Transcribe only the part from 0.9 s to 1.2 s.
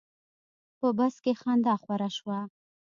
بس